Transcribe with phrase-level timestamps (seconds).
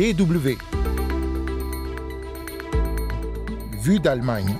[0.00, 0.56] DW.
[3.82, 4.56] Vue d'Allemagne.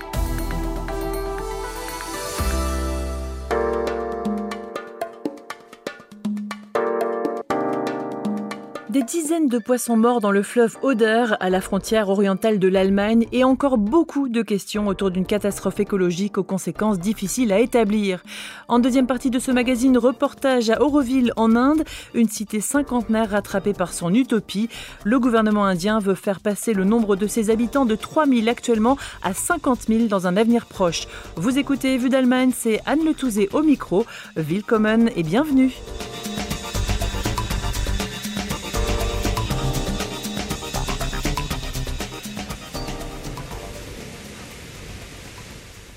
[8.91, 13.25] Des dizaines de poissons morts dans le fleuve Oder, à la frontière orientale de l'Allemagne,
[13.31, 18.21] et encore beaucoup de questions autour d'une catastrophe écologique aux conséquences difficiles à établir.
[18.67, 23.71] En deuxième partie de ce magazine, reportage à Auroville en Inde, une cité cinquantenaire rattrapée
[23.71, 24.67] par son utopie.
[25.05, 29.33] Le gouvernement indien veut faire passer le nombre de ses habitants de 3000 actuellement à
[29.33, 31.07] 50 000 dans un avenir proche.
[31.37, 34.05] Vous écoutez Vue d'Allemagne, c'est Anne Le Touzé au micro.
[34.35, 35.71] Willkommen et bienvenue.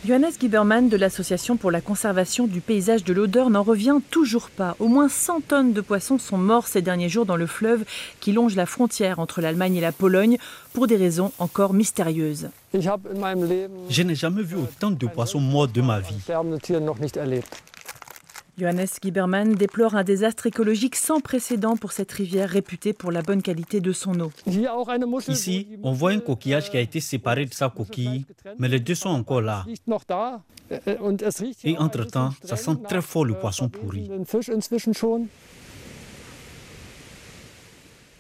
[0.07, 4.77] Johannes Giberman de l'Association pour la conservation du paysage de l'odeur n'en revient toujours pas.
[4.79, 7.87] Au moins 100 tonnes de poissons sont morts ces derniers jours dans le fleuve
[8.21, 10.37] qui longe la frontière entre l'Allemagne et la Pologne
[10.75, 12.51] pour des raisons encore mystérieuses.
[12.75, 16.17] Je n'ai jamais vu autant de poissons morts de ma vie.
[18.57, 23.43] Johannes Giberman déplore un désastre écologique sans précédent pour cette rivière réputée pour la bonne
[23.43, 24.31] qualité de son eau.
[25.29, 28.27] Ici, on voit un coquillage qui a été séparé de sa coquille,
[28.59, 29.67] mais les deux sont encore là.
[31.65, 34.09] Et entre-temps, ça sent très fort le poisson pourri.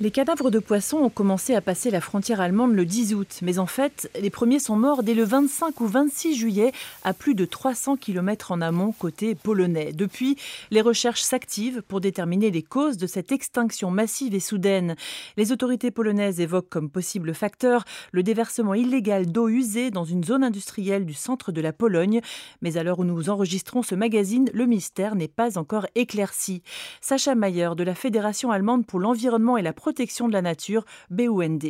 [0.00, 3.60] Les cadavres de poissons ont commencé à passer la frontière allemande le 10 août, mais
[3.60, 6.72] en fait, les premiers sont morts dès le 25 ou 26 juillet,
[7.04, 9.92] à plus de 300 km en amont côté polonais.
[9.92, 10.36] Depuis,
[10.72, 14.96] les recherches s'activent pour déterminer les causes de cette extinction massive et soudaine.
[15.36, 20.42] Les autorités polonaises évoquent comme possible facteur le déversement illégal d'eau usée dans une zone
[20.42, 22.20] industrielle du centre de la Pologne,
[22.62, 26.64] mais à l'heure où nous enregistrons ce magazine, le mystère n'est pas encore éclairci.
[27.00, 31.62] Sacha Mayer de la Fédération allemande pour l'environnement et la protection de la nature, BUND.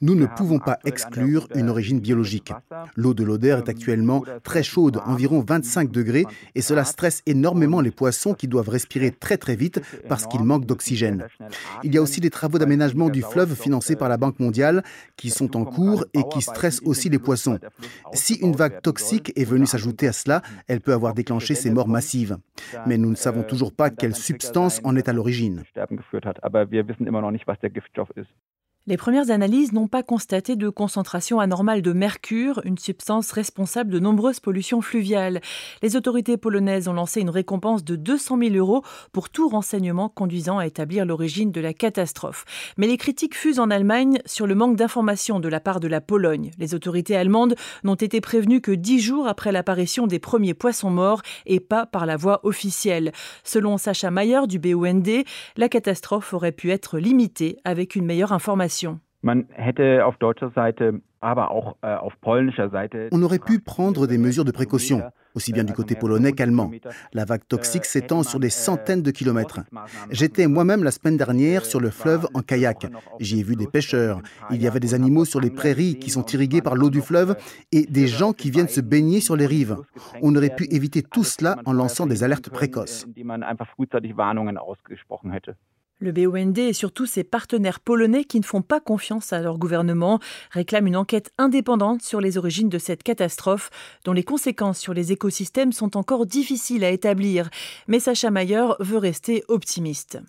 [0.00, 2.52] Nous ne pouvons pas exclure une origine biologique.
[2.96, 6.24] L'eau de l'Oder est actuellement très chaude, environ 25 degrés,
[6.56, 10.66] et cela stresse énormément les poissons qui doivent respirer très très vite parce qu'ils manquent
[10.66, 11.28] d'oxygène.
[11.84, 14.82] Il y a aussi des travaux d'aménagement du fleuve financés par la Banque mondiale
[15.16, 17.60] qui sont en cours et qui stressent aussi les poissons.
[18.12, 21.88] Si une vague toxique est venue s'ajouter à cela, elle peut avoir déclenché ces morts
[21.88, 22.38] massives.
[22.86, 25.43] Mais nous ne savons toujours pas quelle substance en est à l'origine.
[25.44, 25.64] Gene.
[25.66, 26.42] Sterben geführt hat.
[26.42, 28.30] Aber wir wissen immer noch nicht, was der Giftstoff ist.
[28.86, 33.98] Les premières analyses n'ont pas constaté de concentration anormale de mercure, une substance responsable de
[33.98, 35.40] nombreuses pollutions fluviales.
[35.80, 40.58] Les autorités polonaises ont lancé une récompense de 200 000 euros pour tout renseignement conduisant
[40.58, 42.44] à établir l'origine de la catastrophe.
[42.76, 46.02] Mais les critiques fusent en Allemagne sur le manque d'informations de la part de la
[46.02, 46.50] Pologne.
[46.58, 51.22] Les autorités allemandes n'ont été prévenues que dix jours après l'apparition des premiers poissons morts
[51.46, 53.12] et pas par la voie officielle.
[53.44, 55.08] Selon Sacha Mayer du BUND,
[55.56, 58.73] la catastrophe aurait pu être limitée avec une meilleure information.
[63.12, 65.02] On aurait pu prendre des mesures de précaution,
[65.34, 66.70] aussi bien du côté polonais qu'allemand.
[67.14, 69.60] La vague toxique s'étend sur des centaines de kilomètres.
[70.10, 72.86] J'étais moi-même la semaine dernière sur le fleuve en kayak.
[73.20, 74.20] J'y ai vu des pêcheurs.
[74.50, 77.34] Il y avait des animaux sur les prairies qui sont irriguées par l'eau du fleuve
[77.72, 79.78] et des gens qui viennent se baigner sur les rives.
[80.20, 83.06] On aurait pu éviter tout cela en lançant des alertes précoces.
[86.00, 90.18] Le BUND et surtout ses partenaires polonais qui ne font pas confiance à leur gouvernement
[90.50, 93.70] réclament une enquête indépendante sur les origines de cette catastrophe
[94.04, 97.48] dont les conséquences sur les écosystèmes sont encore difficiles à établir.
[97.86, 100.20] Mais Sacha Mayer veut rester optimiste.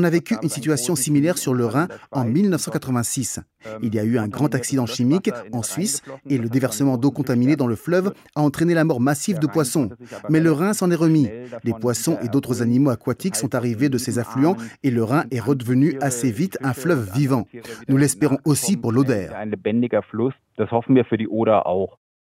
[0.00, 3.40] On a vécu une situation similaire sur le Rhin en 1986.
[3.82, 7.56] Il y a eu un grand accident chimique en Suisse et le déversement d'eau contaminée
[7.56, 9.90] dans le fleuve a entraîné la mort massive de poissons.
[10.28, 11.28] Mais le Rhin s'en est remis.
[11.64, 15.40] Les poissons et d'autres animaux aquatiques sont arrivés de ces affluents et le Rhin est
[15.40, 17.48] redevenu assez vite un fleuve vivant.
[17.88, 19.30] Nous l'espérons aussi pour l'Oder.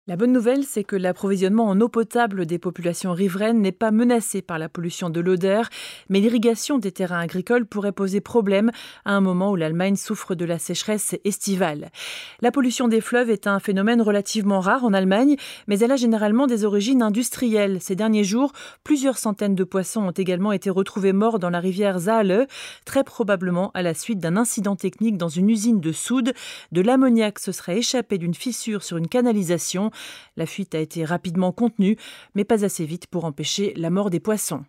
[0.09, 4.41] La bonne nouvelle, c'est que l'approvisionnement en eau potable des populations riveraines n'est pas menacé
[4.41, 5.67] par la pollution de l'odeur,
[6.07, 8.71] mais l'irrigation des terrains agricoles pourrait poser problème
[9.03, 11.91] à un moment où l'Allemagne souffre de la sécheresse estivale.
[12.39, 15.35] La pollution des fleuves est un phénomène relativement rare en Allemagne,
[15.67, 17.79] mais elle a généralement des origines industrielles.
[17.81, 18.53] Ces derniers jours,
[18.85, 22.47] plusieurs centaines de poissons ont également été retrouvés morts dans la rivière Saale,
[22.85, 26.31] très probablement à la suite d'un incident technique dans une usine de soude.
[26.71, 29.91] De l'ammoniac se serait échappé d'une fissure sur une canalisation.
[30.35, 31.97] La fuite a été rapidement contenue,
[32.35, 34.63] mais pas assez vite pour empêcher la mort des poissons.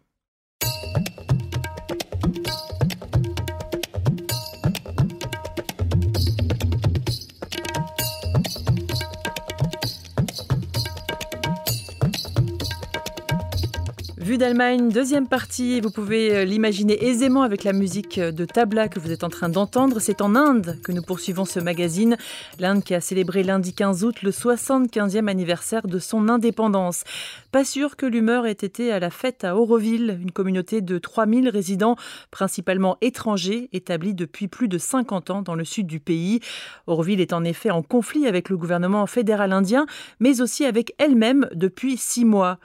[14.28, 15.80] Vue d'Allemagne, deuxième partie.
[15.80, 19.48] Vous pouvez euh, l'imaginer aisément avec la musique de tabla que vous êtes en train
[19.48, 20.00] d'entendre.
[20.00, 22.18] C'est en Inde que nous poursuivons ce magazine.
[22.58, 27.04] L'Inde qui a célébré lundi 15 août le 75e anniversaire de son indépendance.
[27.50, 31.48] Pas sûr que l'humeur ait été à la fête à Auroville, une communauté de 3000
[31.48, 31.96] résidents,
[32.30, 36.40] principalement étrangers, établis depuis plus de 50 ans dans le sud du pays.
[36.86, 39.86] Auroville est en effet en conflit avec le gouvernement fédéral indien,
[40.20, 42.58] mais aussi avec elle-même depuis six mois.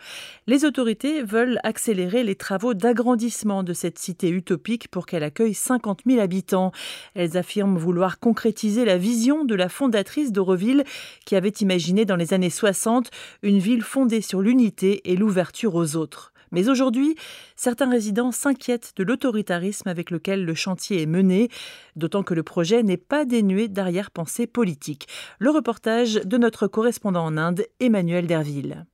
[0.48, 6.02] Les autorités veulent accélérer les travaux d'agrandissement de cette cité utopique pour qu'elle accueille 50
[6.06, 6.74] 000 habitants.
[7.16, 10.84] Elles affirment vouloir concrétiser la vision de la fondatrice d'Auroville
[11.26, 13.12] qui avait imaginé dans les années 60
[13.44, 16.34] une ville fondée sur l'unité et l'ouverture aux autres.
[16.54, 17.16] Mais aujourd'hui,
[17.56, 21.50] certains résidents s'inquiètent de l'autoritarisme avec lequel le chantier est mené,
[21.96, 25.08] d'autant que le projet n'est pas dénué d'arrière-pensée politique.
[25.40, 28.86] Le reportage de notre correspondant en Inde, Emmanuel Derville.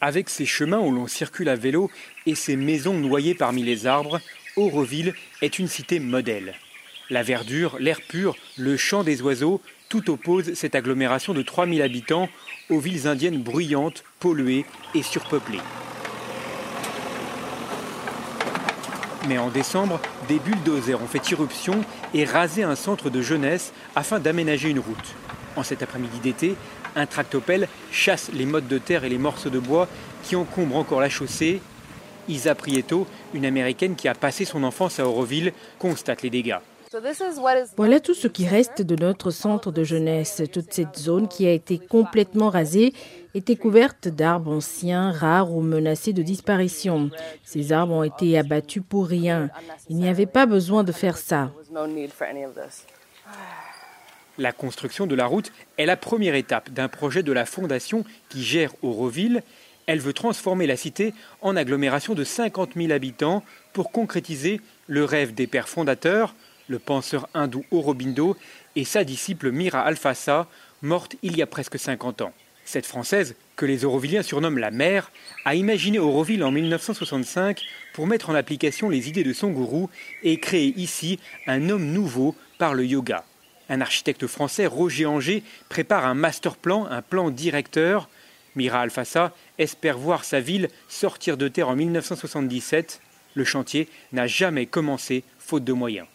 [0.00, 1.90] Avec ses chemins où l'on circule à vélo
[2.26, 4.20] et ses maisons noyées parmi les arbres,
[4.56, 6.54] Auroville est une cité modèle.
[7.10, 12.28] La verdure, l'air pur, le chant des oiseaux, tout oppose cette agglomération de 3000 habitants
[12.70, 15.60] aux villes indiennes bruyantes, polluées et surpeuplées.
[19.28, 21.84] Mais en décembre, des bulldozers ont fait irruption
[22.14, 25.14] et rasé un centre de jeunesse afin d'aménager une route.
[25.56, 26.54] En cet après-midi d'été,
[26.94, 29.88] un tractopelle chasse les mottes de terre et les morceaux de bois
[30.22, 31.60] qui encombrent encore la chaussée.
[32.28, 36.58] Isa Prieto, une américaine qui a passé son enfance à Auroville, constate les dégâts.
[37.76, 40.42] Voilà tout ce qui reste de notre centre de jeunesse.
[40.52, 42.92] Toute cette zone qui a été complètement rasée
[43.34, 47.10] était couverte d'arbres anciens, rares ou menacés de disparition.
[47.44, 49.50] Ces arbres ont été abattus pour rien.
[49.90, 51.52] Il n'y avait pas besoin de faire ça.
[54.38, 58.42] La construction de la route est la première étape d'un projet de la fondation qui
[58.42, 59.42] gère Auroville.
[59.86, 65.32] Elle veut transformer la cité en agglomération de 50 000 habitants pour concrétiser le rêve
[65.32, 66.34] des pères fondateurs,
[66.68, 68.36] le penseur hindou Aurobindo
[68.74, 70.48] et sa disciple Mira Alfassa,
[70.82, 72.32] morte il y a presque 50 ans.
[72.64, 75.12] Cette Française, que les Aurovilliens surnomment la mère,
[75.44, 77.62] a imaginé Auroville en 1965
[77.94, 79.88] pour mettre en application les idées de son gourou
[80.24, 83.24] et créer ici un homme nouveau par le yoga.
[83.68, 88.08] Un architecte français, Roger Anger, prépare un master plan, un plan directeur.
[88.56, 93.00] Mira Alfassa espère voir sa ville sortir de terre en 1977.
[93.34, 96.06] Le chantier n'a jamais commencé faute de moyens.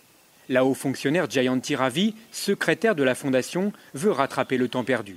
[0.51, 5.15] La haut fonctionnaire Jayanti Ravi, secrétaire de la fondation, veut rattraper le temps perdu.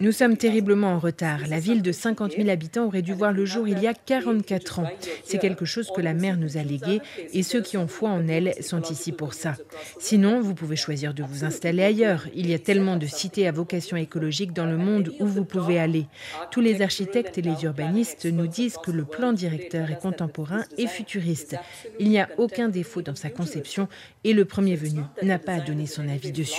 [0.00, 1.40] Nous sommes terriblement en retard.
[1.48, 4.80] La ville de 50 000 habitants aurait dû voir le jour il y a 44
[4.80, 4.90] ans.
[5.24, 7.00] C'est quelque chose que la mère nous a légué
[7.32, 9.54] et ceux qui ont foi en elle sont ici pour ça.
[9.98, 12.26] Sinon, vous pouvez choisir de vous installer ailleurs.
[12.34, 15.78] Il y a tellement de cités à vocation écologique dans le monde où vous pouvez
[15.78, 16.06] aller.
[16.50, 20.88] Tous les architectes et les urbanistes nous disent que le plan directeur est contemporain et
[20.88, 21.56] futuriste.
[22.00, 23.88] Il n'y a aucun défaut dans sa conception
[24.24, 26.55] et le premier venu n'a pas à donner son avis dessus.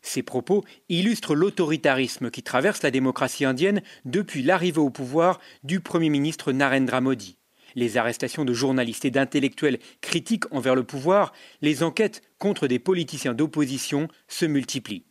[0.00, 6.08] Ces propos illustrent l'autoritarisme qui traverse la démocratie indienne depuis l'arrivée au pouvoir du Premier
[6.08, 7.36] ministre Narendra Modi.
[7.74, 13.34] Les arrestations de journalistes et d'intellectuels critiques envers le pouvoir, les enquêtes contre des politiciens
[13.34, 15.04] d'opposition se multiplient.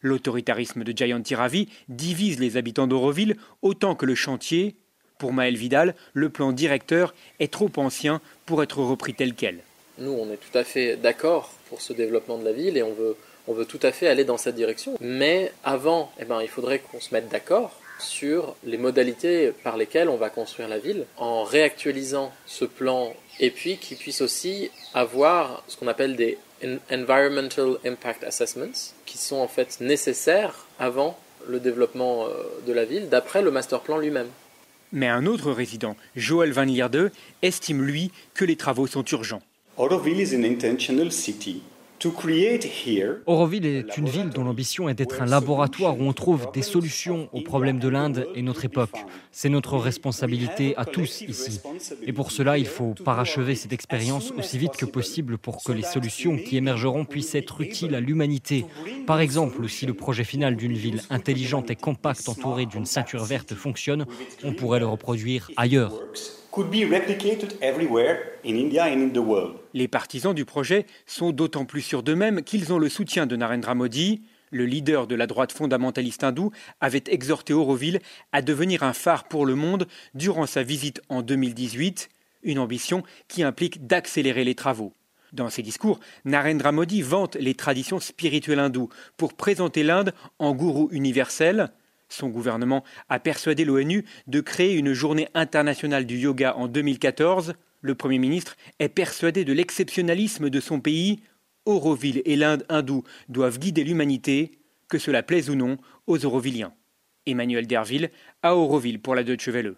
[0.00, 4.76] L'autoritarisme de Jayanti Ravi divise les habitants d'Auroville autant que le chantier.
[5.24, 9.60] Pour Maël Vidal, le plan directeur est trop ancien pour être repris tel quel.
[9.96, 12.92] Nous, on est tout à fait d'accord pour ce développement de la ville et on
[12.92, 14.98] veut, tout à fait aller dans cette direction.
[15.00, 20.10] Mais avant, eh ben, il faudrait qu'on se mette d'accord sur les modalités par lesquelles
[20.10, 25.64] on va construire la ville en réactualisant ce plan et puis qu'il puisse aussi avoir
[25.68, 26.36] ce qu'on appelle des
[26.92, 32.28] environmental impact assessments qui sont en fait nécessaires avant le développement euh,
[32.66, 34.28] de la ville d'après le master plan lui-même.
[34.94, 37.10] Mais un autre résident, Joël Van Lierde,
[37.42, 39.42] estime lui que les travaux sont urgents.
[43.26, 47.28] Auroville est une ville dont l'ambition est d'être un laboratoire où on trouve des solutions
[47.32, 48.96] aux problèmes de l'Inde et notre époque.
[49.32, 51.60] C'est notre responsabilité à tous ici.
[52.06, 55.82] Et pour cela, il faut parachever cette expérience aussi vite que possible pour que les
[55.82, 58.66] solutions qui émergeront puissent être utiles à l'humanité.
[59.06, 63.54] Par exemple, si le projet final d'une ville intelligente et compacte entourée d'une ceinture verte
[63.54, 64.06] fonctionne,
[64.42, 65.92] on pourrait le reproduire ailleurs.
[69.74, 73.74] Les partisans du projet sont d'autant plus sûrs d'eux-mêmes qu'ils ont le soutien de Narendra
[73.74, 74.22] Modi.
[74.52, 77.98] Le leader de la droite fondamentaliste hindoue avait exhorté Auroville
[78.30, 82.08] à devenir un phare pour le monde durant sa visite en 2018,
[82.44, 84.92] une ambition qui implique d'accélérer les travaux.
[85.32, 90.88] Dans ses discours, Narendra Modi vante les traditions spirituelles hindoues pour présenter l'Inde en gourou
[90.92, 91.72] universel.
[92.14, 97.54] Son gouvernement a persuadé l'ONU de créer une journée internationale du yoga en 2014.
[97.80, 101.22] Le Premier ministre est persuadé de l'exceptionnalisme de son pays.
[101.64, 104.52] Auroville et l'Inde hindoue doivent guider l'humanité,
[104.88, 106.72] que cela plaise ou non aux Aurovilliens.
[107.26, 108.10] Emmanuel Derville
[108.42, 109.74] à Auroville pour la Deutsche Welle.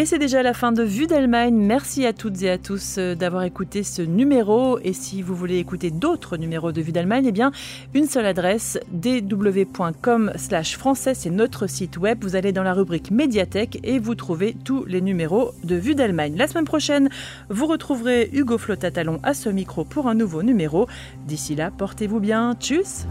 [0.00, 1.54] Et c'est déjà la fin de Vue d'Allemagne.
[1.54, 4.78] Merci à toutes et à tous euh, d'avoir écouté ce numéro.
[4.78, 7.52] Et si vous voulez écouter d'autres numéros de Vue d'Allemagne, eh bien,
[7.92, 12.16] une seule adresse, dw.com slash français, c'est notre site web.
[12.22, 16.32] Vous allez dans la rubrique médiathèque et vous trouvez tous les numéros de Vue d'Allemagne.
[16.34, 17.10] La semaine prochaine,
[17.50, 20.88] vous retrouverez Hugo Flotatalon à ce micro pour un nouveau numéro.
[21.26, 22.54] D'ici là, portez-vous bien.
[22.58, 23.04] Tchuss!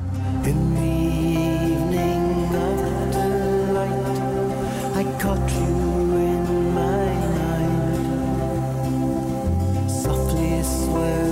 [11.00, 11.29] where